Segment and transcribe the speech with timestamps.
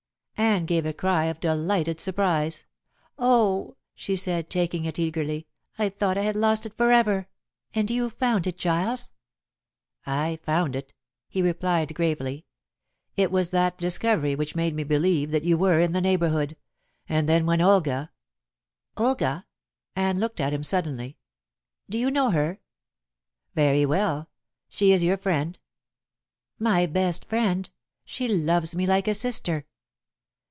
[0.37, 2.63] Anne gave a cry of delighted surprise.
[3.17, 5.45] "Oh," she said, taking it eagerly,
[5.77, 7.29] "I thought I had lost it forever.
[7.75, 9.11] And you found it, Giles?"
[10.05, 10.93] "I found it,"
[11.29, 12.47] he replied gravely.
[13.15, 16.57] "It was that discovery which made me believe that you were in the neighborhood.
[17.07, 18.11] And then when Olga"
[18.97, 19.45] "Olga."
[19.95, 21.17] Anne looked at him suddenly.
[21.89, 22.59] "Do you know her?"
[23.53, 24.27] "Very well.
[24.67, 25.57] She is your friend."
[26.59, 27.69] "My best friend.
[28.03, 29.67] She loves me like a sister."